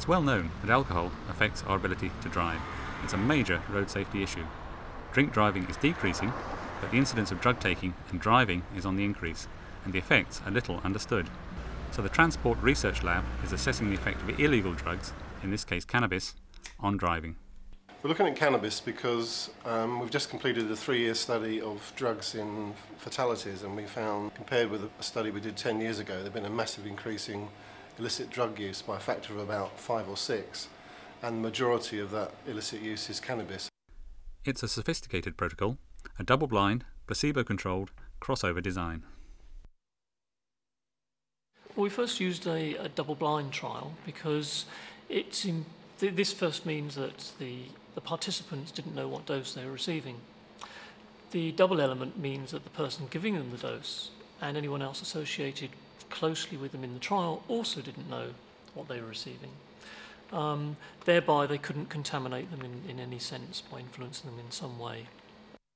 It's 0.00 0.08
well 0.08 0.22
known 0.22 0.50
that 0.62 0.70
alcohol 0.70 1.12
affects 1.28 1.62
our 1.64 1.76
ability 1.76 2.10
to 2.22 2.30
drive. 2.30 2.58
It's 3.04 3.12
a 3.12 3.18
major 3.18 3.60
road 3.68 3.90
safety 3.90 4.22
issue. 4.22 4.46
Drink 5.12 5.30
driving 5.30 5.64
is 5.64 5.76
decreasing, 5.76 6.32
but 6.80 6.90
the 6.90 6.96
incidence 6.96 7.30
of 7.30 7.42
drug 7.42 7.60
taking 7.60 7.92
and 8.08 8.18
driving 8.18 8.62
is 8.74 8.86
on 8.86 8.96
the 8.96 9.04
increase, 9.04 9.46
and 9.84 9.92
the 9.92 9.98
effects 9.98 10.40
are 10.46 10.50
little 10.50 10.80
understood. 10.84 11.28
So 11.92 12.00
the 12.00 12.08
Transport 12.08 12.58
Research 12.62 13.02
Lab 13.02 13.24
is 13.44 13.52
assessing 13.52 13.90
the 13.90 13.94
effect 13.94 14.22
of 14.22 14.40
illegal 14.40 14.72
drugs, 14.72 15.12
in 15.42 15.50
this 15.50 15.64
case 15.64 15.84
cannabis, 15.84 16.34
on 16.78 16.96
driving. 16.96 17.36
We're 18.02 18.08
looking 18.08 18.26
at 18.26 18.36
cannabis 18.36 18.80
because 18.80 19.50
um, 19.66 20.00
we've 20.00 20.08
just 20.08 20.30
completed 20.30 20.70
a 20.70 20.76
three 20.76 21.00
year 21.00 21.14
study 21.14 21.60
of 21.60 21.92
drugs 21.94 22.34
in 22.34 22.72
fatalities, 22.96 23.64
and 23.64 23.76
we 23.76 23.84
found, 23.84 24.34
compared 24.34 24.70
with 24.70 24.90
a 24.98 25.02
study 25.02 25.30
we 25.30 25.42
did 25.42 25.58
10 25.58 25.78
years 25.78 25.98
ago, 25.98 26.20
there's 26.20 26.30
been 26.30 26.46
a 26.46 26.48
massive 26.48 26.86
increase 26.86 27.28
in 27.28 27.48
illicit 28.00 28.30
drug 28.30 28.58
use 28.58 28.80
by 28.80 28.96
a 28.96 29.00
factor 29.00 29.34
of 29.34 29.38
about 29.38 29.78
five 29.78 30.08
or 30.08 30.16
six, 30.16 30.68
and 31.22 31.36
the 31.36 31.40
majority 31.40 32.00
of 32.00 32.10
that 32.10 32.32
illicit 32.46 32.80
use 32.80 33.10
is 33.10 33.20
cannabis. 33.20 33.68
It's 34.42 34.62
a 34.62 34.68
sophisticated 34.68 35.36
protocol, 35.36 35.76
a 36.18 36.24
double 36.24 36.46
blind, 36.46 36.86
placebo 37.06 37.44
controlled, 37.44 37.90
crossover 38.18 38.62
design. 38.62 39.04
Well, 41.76 41.84
we 41.84 41.90
first 41.90 42.20
used 42.20 42.46
a, 42.46 42.74
a 42.76 42.88
double 42.88 43.14
blind 43.14 43.52
trial 43.52 43.92
because 44.06 44.64
it's 45.10 45.44
in, 45.44 45.66
th- 45.98 46.14
this 46.14 46.32
first 46.32 46.64
means 46.64 46.94
that 46.94 47.32
the, 47.38 47.64
the 47.94 48.00
participants 48.00 48.72
didn't 48.72 48.94
know 48.94 49.08
what 49.08 49.26
dose 49.26 49.52
they 49.52 49.64
were 49.66 49.72
receiving. 49.72 50.16
The 51.32 51.52
double 51.52 51.82
element 51.82 52.18
means 52.18 52.52
that 52.52 52.64
the 52.64 52.70
person 52.70 53.08
giving 53.10 53.34
them 53.34 53.50
the 53.50 53.58
dose 53.58 54.10
and 54.40 54.56
anyone 54.56 54.80
else 54.80 55.02
associated 55.02 55.70
closely 56.10 56.56
with 56.56 56.72
them 56.72 56.84
in 56.84 56.94
the 56.94 57.00
trial 57.00 57.42
also 57.48 57.80
didn't 57.80 58.10
know 58.10 58.30
what 58.74 58.88
they 58.88 59.00
were 59.00 59.08
receiving. 59.08 59.50
Um, 60.32 60.76
thereby, 61.04 61.46
they 61.46 61.58
couldn't 61.58 61.90
contaminate 61.90 62.50
them 62.50 62.62
in, 62.62 62.82
in 62.88 63.00
any 63.00 63.18
sense 63.18 63.62
by 63.62 63.80
influencing 63.80 64.30
them 64.30 64.38
in 64.38 64.50
some 64.50 64.78
way. 64.78 65.06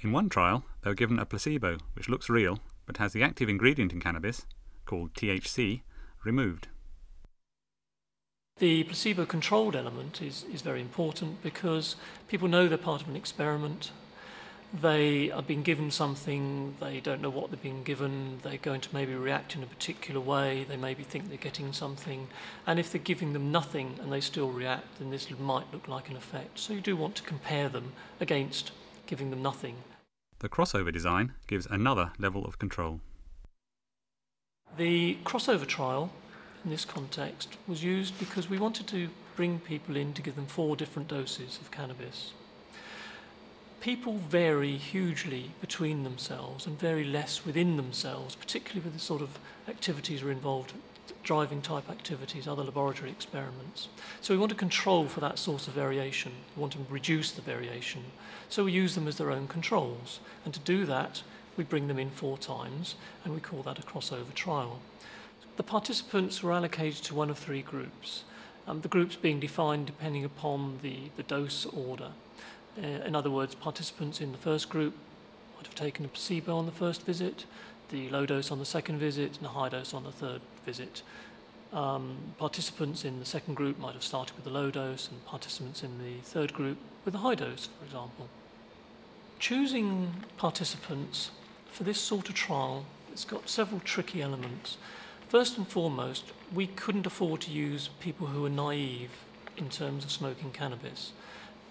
In 0.00 0.12
one 0.12 0.28
trial, 0.28 0.64
they 0.82 0.90
were 0.90 0.94
given 0.94 1.18
a 1.18 1.26
placebo, 1.26 1.78
which 1.94 2.08
looks 2.08 2.28
real 2.28 2.60
but 2.86 2.96
has 2.98 3.12
the 3.12 3.22
active 3.22 3.48
ingredient 3.48 3.92
in 3.92 4.00
cannabis, 4.00 4.46
called 4.86 5.12
THC, 5.14 5.82
removed. 6.24 6.68
The 8.58 8.84
placebo 8.84 9.26
controlled 9.26 9.76
element 9.76 10.22
is, 10.22 10.46
is 10.50 10.62
very 10.62 10.80
important 10.80 11.42
because 11.42 11.96
people 12.28 12.48
know 12.48 12.68
they're 12.68 12.78
part 12.78 13.02
of 13.02 13.08
an 13.08 13.16
experiment. 13.16 13.90
They 14.74 15.30
are 15.30 15.42
being 15.42 15.62
given 15.62 15.90
something, 15.90 16.76
they 16.80 17.00
don't 17.00 17.22
know 17.22 17.30
what 17.30 17.50
they're 17.50 17.58
being 17.58 17.82
given, 17.82 18.40
they're 18.42 18.58
going 18.58 18.80
to 18.82 18.94
maybe 18.94 19.14
react 19.14 19.54
in 19.54 19.62
a 19.62 19.66
particular 19.66 20.20
way, 20.20 20.64
they 20.68 20.76
maybe 20.76 21.02
think 21.02 21.28
they're 21.28 21.38
getting 21.38 21.72
something. 21.72 22.28
And 22.66 22.78
if 22.78 22.90
they're 22.90 23.00
giving 23.00 23.32
them 23.32 23.52
nothing 23.52 23.98
and 24.02 24.12
they 24.12 24.20
still 24.20 24.50
react, 24.50 24.98
then 24.98 25.10
this 25.10 25.30
might 25.38 25.72
look 25.72 25.88
like 25.88 26.10
an 26.10 26.16
effect. 26.16 26.58
So 26.58 26.72
you 26.72 26.80
do 26.80 26.96
want 26.96 27.14
to 27.16 27.22
compare 27.22 27.68
them 27.68 27.92
against 28.20 28.72
giving 29.06 29.30
them 29.30 29.40
nothing. 29.40 29.76
The 30.40 30.48
crossover 30.48 30.92
design 30.92 31.32
gives 31.46 31.66
another 31.66 32.12
level 32.18 32.44
of 32.44 32.58
control. 32.58 33.00
The 34.76 35.16
crossover 35.24 35.66
trial 35.66 36.10
in 36.64 36.70
this 36.70 36.84
context 36.84 37.56
was 37.66 37.82
used 37.82 38.18
because 38.18 38.50
we 38.50 38.58
wanted 38.58 38.86
to 38.88 39.08
bring 39.36 39.60
people 39.60 39.96
in 39.96 40.12
to 40.14 40.22
give 40.22 40.34
them 40.34 40.46
four 40.46 40.76
different 40.76 41.08
doses 41.08 41.58
of 41.62 41.70
cannabis. 41.70 42.32
People 43.86 44.14
vary 44.14 44.76
hugely 44.76 45.52
between 45.60 46.02
themselves 46.02 46.66
and 46.66 46.76
vary 46.76 47.04
less 47.04 47.46
within 47.46 47.76
themselves, 47.76 48.34
particularly 48.34 48.80
with 48.80 48.94
the 48.94 48.98
sort 48.98 49.22
of 49.22 49.38
activities 49.68 50.24
are 50.24 50.32
involved, 50.32 50.72
driving 51.22 51.62
type 51.62 51.88
activities, 51.88 52.48
other 52.48 52.64
laboratory 52.64 53.12
experiments. 53.12 53.86
So 54.20 54.34
we 54.34 54.40
want 54.40 54.50
to 54.50 54.58
control 54.58 55.06
for 55.06 55.20
that 55.20 55.38
sort 55.38 55.68
of 55.68 55.74
variation. 55.74 56.32
We 56.56 56.62
want 56.62 56.72
to 56.72 56.80
reduce 56.90 57.30
the 57.30 57.42
variation. 57.42 58.02
So 58.48 58.64
we 58.64 58.72
use 58.72 58.96
them 58.96 59.06
as 59.06 59.18
their 59.18 59.30
own 59.30 59.46
controls. 59.46 60.18
And 60.44 60.52
to 60.52 60.58
do 60.58 60.84
that, 60.86 61.22
we 61.56 61.62
bring 61.62 61.86
them 61.86 62.00
in 62.00 62.10
four 62.10 62.38
times, 62.38 62.96
and 63.24 63.34
we 63.34 63.40
call 63.40 63.62
that 63.62 63.78
a 63.78 63.82
crossover 63.82 64.34
trial. 64.34 64.80
The 65.58 65.62
participants 65.62 66.42
were 66.42 66.52
allocated 66.52 67.04
to 67.04 67.14
one 67.14 67.30
of 67.30 67.38
three 67.38 67.62
groups, 67.62 68.24
um, 68.66 68.80
the 68.80 68.88
groups 68.88 69.14
being 69.14 69.38
defined 69.38 69.86
depending 69.86 70.24
upon 70.24 70.80
the, 70.82 71.10
the 71.16 71.22
dose 71.22 71.66
order. 71.66 72.10
Uh, 72.78 72.86
in 73.04 73.14
other 73.14 73.30
words, 73.30 73.54
participants 73.54 74.20
in 74.20 74.32
the 74.32 74.38
first 74.38 74.68
group 74.68 74.94
might 75.56 75.66
have 75.66 75.74
taken 75.74 76.04
a 76.04 76.08
placebo 76.08 76.56
on 76.56 76.66
the 76.66 76.72
first 76.72 77.06
visit, 77.06 77.46
the 77.88 78.08
low 78.10 78.26
dose 78.26 78.50
on 78.50 78.58
the 78.58 78.64
second 78.66 78.98
visit, 78.98 79.36
and 79.36 79.44
the 79.44 79.50
high 79.50 79.68
dose 79.68 79.94
on 79.94 80.04
the 80.04 80.12
third 80.12 80.40
visit. 80.64 81.02
Um, 81.72 82.16
participants 82.38 83.04
in 83.04 83.18
the 83.18 83.24
second 83.24 83.54
group 83.54 83.78
might 83.78 83.94
have 83.94 84.02
started 84.02 84.34
with 84.36 84.44
the 84.44 84.50
low 84.50 84.70
dose, 84.70 85.08
and 85.08 85.24
participants 85.24 85.82
in 85.82 85.98
the 85.98 86.20
third 86.22 86.52
group 86.52 86.78
with 87.04 87.12
the 87.12 87.20
high 87.20 87.34
dose, 87.34 87.68
for 87.78 87.84
example. 87.84 88.28
Choosing 89.38 90.24
participants 90.36 91.30
for 91.70 91.84
this 91.84 92.00
sort 92.00 92.28
of 92.28 92.34
trial, 92.34 92.86
it's 93.12 93.24
got 93.24 93.48
several 93.48 93.80
tricky 93.80 94.22
elements. 94.22 94.76
First 95.28 95.58
and 95.58 95.66
foremost, 95.66 96.32
we 96.54 96.66
couldn't 96.66 97.06
afford 97.06 97.40
to 97.42 97.50
use 97.50 97.90
people 98.00 98.28
who 98.28 98.42
were 98.42 98.50
naive 98.50 99.10
in 99.56 99.68
terms 99.68 100.04
of 100.04 100.10
smoking 100.10 100.52
cannabis. 100.52 101.12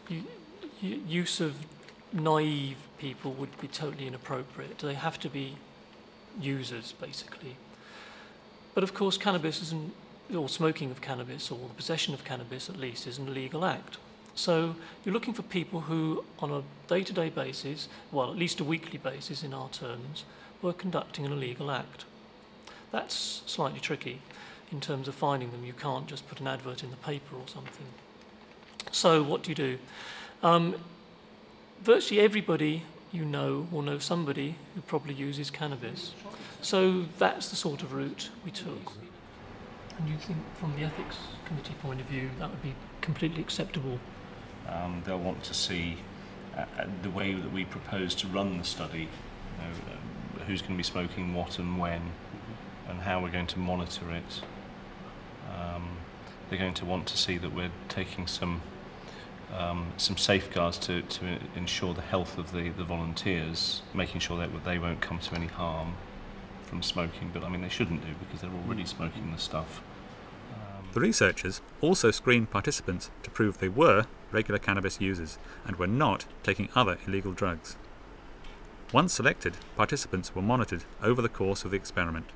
You, 0.09 0.23
use 0.81 1.39
of 1.39 1.55
naive 2.13 2.77
people 2.97 3.33
would 3.33 3.59
be 3.59 3.67
totally 3.67 4.07
inappropriate. 4.07 4.79
They 4.79 4.93
have 4.93 5.19
to 5.19 5.29
be 5.29 5.57
users, 6.39 6.93
basically. 6.93 7.57
But 8.73 8.83
of 8.83 8.93
course, 8.93 9.17
cannabis 9.17 9.61
isn't, 9.61 9.93
or 10.35 10.49
smoking 10.49 10.91
of 10.91 11.01
cannabis, 11.01 11.51
or 11.51 11.67
the 11.67 11.73
possession 11.73 12.13
of 12.13 12.23
cannabis 12.23 12.69
at 12.69 12.77
least, 12.77 13.07
is 13.07 13.17
an 13.17 13.27
illegal 13.27 13.65
act. 13.65 13.97
So 14.35 14.75
you're 15.03 15.13
looking 15.13 15.33
for 15.33 15.43
people 15.43 15.81
who, 15.81 16.25
on 16.39 16.51
a 16.51 16.63
day 16.87 17.03
to 17.03 17.13
day 17.13 17.29
basis, 17.29 17.87
well, 18.11 18.31
at 18.31 18.37
least 18.37 18.59
a 18.59 18.65
weekly 18.65 18.97
basis 18.97 19.43
in 19.43 19.53
our 19.53 19.69
terms, 19.69 20.25
were 20.61 20.73
conducting 20.73 21.25
an 21.25 21.31
illegal 21.31 21.71
act. 21.71 22.05
That's 22.91 23.43
slightly 23.45 23.79
tricky 23.79 24.21
in 24.71 24.81
terms 24.81 25.07
of 25.07 25.15
finding 25.15 25.51
them. 25.51 25.63
You 25.63 25.73
can't 25.73 26.07
just 26.07 26.27
put 26.27 26.39
an 26.41 26.47
advert 26.47 26.83
in 26.83 26.91
the 26.91 26.97
paper 26.97 27.35
or 27.35 27.47
something. 27.47 27.87
So, 28.91 29.23
what 29.23 29.43
do 29.43 29.51
you 29.51 29.55
do? 29.55 29.77
Um, 30.43 30.75
virtually 31.81 32.21
everybody 32.21 32.83
you 33.11 33.25
know 33.25 33.67
will 33.71 33.81
know 33.81 33.99
somebody 33.99 34.55
who 34.75 34.81
probably 34.81 35.13
uses 35.13 35.49
cannabis. 35.49 36.13
So, 36.61 37.05
that's 37.19 37.49
the 37.49 37.55
sort 37.55 37.83
of 37.83 37.93
route 37.93 38.29
we 38.43 38.51
took. 38.51 38.93
And 39.97 40.09
you 40.09 40.17
think, 40.17 40.39
from 40.55 40.75
the 40.75 40.83
ethics 40.83 41.17
committee 41.45 41.75
point 41.81 42.01
of 42.01 42.07
view, 42.07 42.29
that 42.39 42.49
would 42.49 42.61
be 42.61 42.73
completely 43.01 43.41
acceptable? 43.41 43.99
Um, 44.67 45.03
they'll 45.05 45.19
want 45.19 45.43
to 45.43 45.53
see 45.53 45.97
uh, 46.57 46.65
the 47.03 47.09
way 47.09 47.33
that 47.33 47.53
we 47.53 47.65
propose 47.65 48.15
to 48.15 48.27
run 48.27 48.57
the 48.57 48.63
study, 48.63 49.01
you 49.01 49.07
know, 49.59 50.41
uh, 50.41 50.43
who's 50.45 50.61
going 50.61 50.73
to 50.73 50.77
be 50.77 50.83
smoking 50.83 51.33
what 51.33 51.59
and 51.59 51.79
when, 51.79 52.01
and 52.89 53.01
how 53.01 53.21
we're 53.21 53.31
going 53.31 53.47
to 53.47 53.59
monitor 53.59 54.11
it. 54.11 54.41
Um, 55.55 55.97
they're 56.49 56.59
going 56.59 56.73
to 56.73 56.85
want 56.85 57.07
to 57.07 57.17
see 57.17 57.37
that 57.37 57.53
we're 57.53 57.71
taking 57.87 58.27
some 58.27 58.61
um, 59.57 59.91
some 59.97 60.17
safeguards 60.17 60.77
to, 60.79 61.01
to 61.01 61.39
ensure 61.55 61.93
the 61.93 62.01
health 62.01 62.37
of 62.37 62.51
the, 62.51 62.69
the 62.69 62.83
volunteers, 62.83 63.81
making 63.93 64.21
sure 64.21 64.37
that 64.37 64.65
they 64.65 64.77
won't 64.79 65.01
come 65.01 65.19
to 65.19 65.35
any 65.35 65.47
harm 65.47 65.95
from 66.63 66.81
smoking. 66.81 67.31
But 67.33 67.43
I 67.43 67.49
mean, 67.49 67.61
they 67.61 67.69
shouldn't 67.69 68.01
do 68.01 68.13
because 68.19 68.41
they're 68.41 68.61
already 68.65 68.85
smoking 68.85 69.31
the 69.31 69.39
stuff. 69.39 69.81
The 70.95 71.01
researchers 71.01 71.59
also 71.81 72.09
screened 72.09 72.51
participants 72.51 73.11
to 73.23 73.29
prove 73.29 73.57
they 73.57 73.67
were 73.67 74.05
regular 74.31 74.59
cannabis 74.59 75.01
users 75.01 75.37
and 75.65 75.75
were 75.75 75.87
not 75.87 76.25
taking 76.41 76.69
other 76.73 76.97
illegal 77.05 77.33
drugs. 77.33 77.75
Once 78.93 79.13
selected, 79.13 79.57
participants 79.75 80.33
were 80.33 80.41
monitored 80.41 80.85
over 81.03 81.21
the 81.21 81.27
course 81.27 81.65
of 81.65 81.71
the 81.71 81.77
experiment. 81.77 82.27